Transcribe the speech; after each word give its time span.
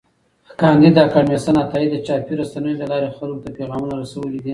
کانديد 0.59 0.95
اکاډميسن 1.01 1.55
عطایي 1.63 1.87
د 1.91 1.95
چاپي 2.05 2.33
رسنیو 2.41 2.79
له 2.81 2.85
لارې 2.91 3.15
خلکو 3.17 3.41
ته 3.43 3.49
پیغامونه 3.57 3.93
رسولي 4.01 4.39
دي. 4.43 4.49